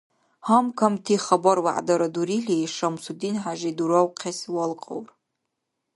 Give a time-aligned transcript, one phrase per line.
[0.45, 5.07] Кам-гьамти хабар-вягӀдара дурили, ШамсудинхӀяжи дуравхъес валкьаур.